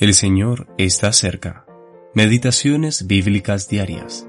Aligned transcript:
El 0.00 0.14
Señor 0.14 0.72
está 0.78 1.12
cerca. 1.12 1.66
Meditaciones 2.14 3.08
bíblicas 3.08 3.68
diarias. 3.68 4.28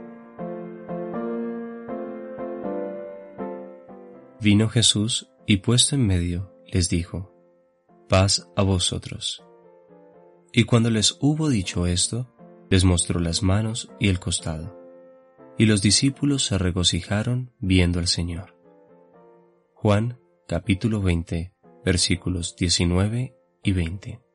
Vino 4.42 4.68
Jesús 4.68 5.30
y 5.46 5.58
puesto 5.58 5.94
en 5.94 6.08
medio 6.08 6.52
les 6.66 6.90
dijo, 6.90 7.32
paz 8.08 8.50
a 8.56 8.64
vosotros. 8.64 9.44
Y 10.52 10.64
cuando 10.64 10.90
les 10.90 11.20
hubo 11.22 11.50
dicho 11.50 11.86
esto, 11.86 12.34
les 12.72 12.84
mostró 12.84 13.20
las 13.20 13.44
manos 13.44 13.92
y 14.00 14.08
el 14.08 14.20
costado. 14.20 14.76
Y 15.56 15.68
los 15.68 15.84
discípulos 15.84 16.46
se 16.46 16.58
regocijaron 16.58 17.54
viendo 17.60 18.00
al 18.00 18.08
Señor. 18.08 18.58
Juan 19.76 20.20
capítulo 20.48 21.00
20 21.04 21.54
versículos 21.86 22.56
19 22.56 23.36
y 23.62 23.72
20. 23.72 24.29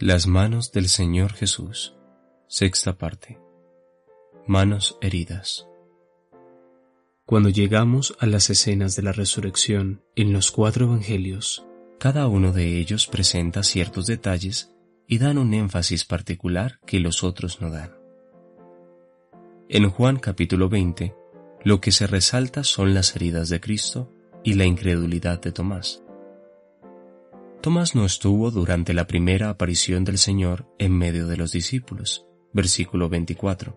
Las 0.00 0.28
manos 0.28 0.70
del 0.70 0.88
Señor 0.88 1.32
Jesús. 1.32 1.96
Sexta 2.46 2.96
parte. 2.98 3.40
Manos 4.46 4.96
heridas. 5.00 5.66
Cuando 7.26 7.48
llegamos 7.48 8.14
a 8.20 8.26
las 8.26 8.48
escenas 8.48 8.94
de 8.94 9.02
la 9.02 9.10
resurrección 9.10 10.04
en 10.14 10.32
los 10.32 10.52
cuatro 10.52 10.86
evangelios, 10.86 11.66
cada 11.98 12.28
uno 12.28 12.52
de 12.52 12.78
ellos 12.78 13.08
presenta 13.08 13.64
ciertos 13.64 14.06
detalles 14.06 14.72
y 15.08 15.18
dan 15.18 15.36
un 15.36 15.52
énfasis 15.52 16.04
particular 16.04 16.78
que 16.86 17.00
los 17.00 17.24
otros 17.24 17.60
no 17.60 17.68
dan. 17.68 17.96
En 19.68 19.90
Juan 19.90 20.20
capítulo 20.20 20.68
20, 20.68 21.16
lo 21.64 21.80
que 21.80 21.90
se 21.90 22.06
resalta 22.06 22.62
son 22.62 22.94
las 22.94 23.16
heridas 23.16 23.48
de 23.48 23.60
Cristo 23.60 24.12
y 24.44 24.54
la 24.54 24.64
incredulidad 24.64 25.40
de 25.40 25.50
Tomás. 25.50 26.04
Tomás 27.60 27.96
no 27.96 28.04
estuvo 28.04 28.52
durante 28.52 28.94
la 28.94 29.08
primera 29.08 29.50
aparición 29.50 30.04
del 30.04 30.16
Señor 30.16 30.72
en 30.78 30.96
medio 30.96 31.26
de 31.26 31.36
los 31.36 31.50
discípulos. 31.50 32.24
Versículo 32.52 33.08
24. 33.08 33.76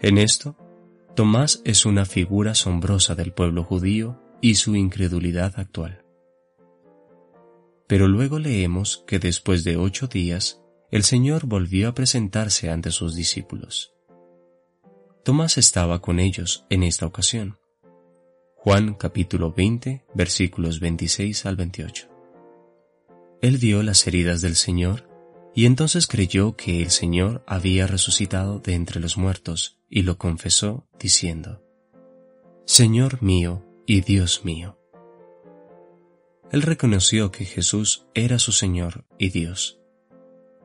En 0.00 0.18
esto, 0.18 0.56
Tomás 1.14 1.62
es 1.64 1.86
una 1.86 2.04
figura 2.04 2.50
asombrosa 2.50 3.14
del 3.14 3.32
pueblo 3.32 3.62
judío 3.62 4.20
y 4.40 4.56
su 4.56 4.74
incredulidad 4.74 5.54
actual. 5.58 6.04
Pero 7.86 8.08
luego 8.08 8.40
leemos 8.40 9.04
que 9.06 9.20
después 9.20 9.62
de 9.62 9.76
ocho 9.76 10.08
días, 10.08 10.60
el 10.90 11.04
Señor 11.04 11.46
volvió 11.46 11.88
a 11.88 11.94
presentarse 11.94 12.68
ante 12.68 12.90
sus 12.90 13.14
discípulos. 13.14 13.94
Tomás 15.22 15.56
estaba 15.56 16.02
con 16.02 16.18
ellos 16.18 16.66
en 16.68 16.82
esta 16.82 17.06
ocasión. 17.06 17.58
Juan 18.56 18.94
capítulo 18.94 19.52
20 19.52 20.04
versículos 20.14 20.80
26 20.80 21.46
al 21.46 21.56
28. 21.56 22.13
Él 23.44 23.58
vio 23.58 23.82
las 23.82 24.06
heridas 24.06 24.40
del 24.40 24.56
Señor 24.56 25.06
y 25.54 25.66
entonces 25.66 26.06
creyó 26.06 26.56
que 26.56 26.80
el 26.80 26.90
Señor 26.90 27.44
había 27.46 27.86
resucitado 27.86 28.58
de 28.58 28.72
entre 28.72 29.00
los 29.00 29.18
muertos 29.18 29.82
y 29.90 30.00
lo 30.00 30.16
confesó 30.16 30.88
diciendo, 30.98 31.62
Señor 32.64 33.22
mío 33.22 33.62
y 33.86 34.00
Dios 34.00 34.46
mío. 34.46 34.78
Él 36.52 36.62
reconoció 36.62 37.32
que 37.32 37.44
Jesús 37.44 38.06
era 38.14 38.38
su 38.38 38.50
Señor 38.50 39.04
y 39.18 39.28
Dios, 39.28 39.78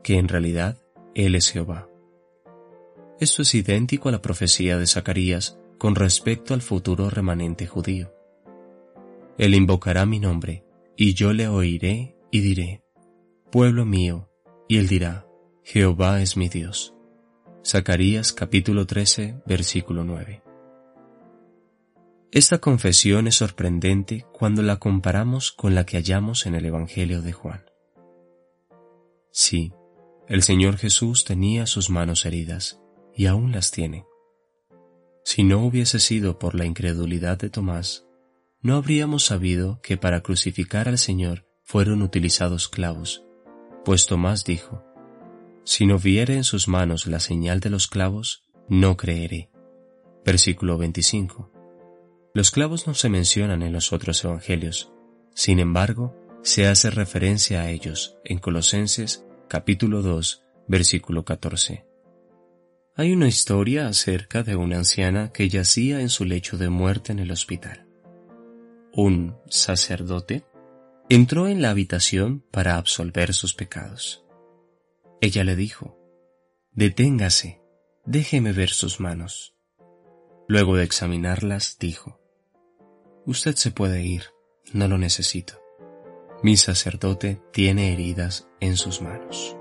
que 0.02 0.18
en 0.18 0.30
realidad 0.30 0.78
Él 1.16 1.36
es 1.36 1.52
Jehová. 1.52 1.90
Esto 3.20 3.42
es 3.42 3.56
idéntico 3.56 4.08
a 4.08 4.14
la 4.14 4.22
profecía 4.22 4.78
de 4.78 4.88
Zacarías 4.88 5.60
con 5.78 5.96
respecto 5.96 6.54
al 6.54 6.62
futuro 6.62 7.10
remanente 7.10 7.68
judío. 7.68 8.14
Él 9.38 9.54
invocará 9.54 10.06
mi 10.06 10.22
nombre, 10.22 10.64
y 10.96 11.14
yo 11.14 11.34
le 11.34 11.50
oiré 11.50 12.16
y 12.32 12.42
diré, 12.42 12.84
Pueblo 13.52 13.86
mío, 13.86 14.30
y 14.68 14.78
él 14.78 14.88
dirá, 14.88 15.26
Jehová 15.64 16.22
es 16.22 16.38
mi 16.38 16.50
Dios. 16.50 16.94
Zacarías 17.66 18.34
capítulo 18.34 18.86
13, 18.86 19.42
versículo 19.46 20.04
9. 20.04 20.44
Esta 22.32 22.60
confesión 22.60 23.28
es 23.28 23.36
sorprendente 23.36 24.26
cuando 24.32 24.62
la 24.62 24.78
comparamos 24.78 25.52
con 25.52 25.74
la 25.74 25.86
que 25.86 25.98
hallamos 25.98 26.46
en 26.46 26.54
el 26.54 26.66
Evangelio 26.66 27.22
de 27.22 27.34
Juan. 27.34 27.66
Sí, 29.32 29.74
el 30.28 30.44
Señor 30.44 30.78
Jesús 30.78 31.26
tenía 31.26 31.66
sus 31.66 31.90
manos 31.90 32.26
heridas, 32.26 32.80
y 33.16 33.26
aún 33.26 33.52
las 33.52 33.72
tiene. 33.72 34.06
Si 35.24 35.44
no 35.44 35.66
hubiese 35.66 36.00
sido 36.00 36.38
por 36.38 36.54
la 36.54 36.66
incredulidad 36.66 37.40
de 37.40 37.50
Tomás, 37.50 38.06
no 38.62 38.76
habríamos 38.76 39.26
sabido 39.26 39.82
que 39.82 39.98
para 39.98 40.22
crucificar 40.22 40.88
al 40.88 40.98
Señor 40.98 41.49
fueron 41.70 42.02
utilizados 42.02 42.68
clavos, 42.68 43.24
pues 43.86 44.08
Tomás 44.08 44.44
dijo, 44.44 44.84
Si 45.64 45.86
no 45.86 46.00
viere 46.00 46.34
en 46.34 46.44
sus 46.44 46.68
manos 46.68 47.06
la 47.06 47.20
señal 47.20 47.60
de 47.60 47.70
los 47.70 47.86
clavos, 47.86 48.44
no 48.68 48.98
creeré. 48.98 49.52
Versículo 50.26 50.80
25. 50.80 51.52
Los 52.34 52.50
clavos 52.50 52.88
no 52.88 52.96
se 52.96 53.10
mencionan 53.10 53.62
en 53.62 53.72
los 53.72 53.94
otros 53.94 54.24
evangelios, 54.24 54.92
sin 55.36 55.60
embargo, 55.60 56.16
se 56.42 56.66
hace 56.66 56.90
referencia 56.90 57.62
a 57.62 57.70
ellos 57.70 58.18
en 58.26 58.40
Colosenses 58.40 59.24
capítulo 59.48 60.02
2, 60.02 60.44
versículo 60.68 61.24
14. 61.24 61.86
Hay 62.96 63.14
una 63.14 63.28
historia 63.28 63.88
acerca 63.88 64.42
de 64.42 64.56
una 64.56 64.78
anciana 64.78 65.32
que 65.32 65.48
yacía 65.50 66.02
en 66.02 66.10
su 66.10 66.26
lecho 66.26 66.58
de 66.58 66.70
muerte 66.70 67.12
en 67.12 67.20
el 67.20 67.30
hospital. 67.30 67.86
Un 68.92 69.38
sacerdote 69.46 70.46
entró 71.10 71.48
en 71.48 71.64
la 71.64 71.72
habitación 71.72 72.46
para 72.52 72.78
absolver 72.78 73.34
sus 73.34 73.56
pecados. 73.56 74.24
Ella 75.22 75.44
le 75.44 75.56
dijo, 75.56 75.98
Deténgase, 76.72 77.62
déjeme 78.06 78.54
ver 78.54 78.70
sus 78.70 79.00
manos. 79.00 79.56
Luego 80.48 80.76
de 80.76 80.84
examinarlas, 80.84 81.78
dijo, 81.80 82.20
Usted 83.26 83.56
se 83.56 83.72
puede 83.72 84.04
ir, 84.04 84.26
no 84.72 84.88
lo 84.88 85.00
necesito. 85.00 85.60
Mi 86.44 86.58
sacerdote 86.58 87.42
tiene 87.52 87.92
heridas 87.92 88.48
en 88.60 88.78
sus 88.78 89.02
manos. 89.02 89.58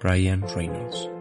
Ryan 0.00 0.42
Reynolds 0.54 1.11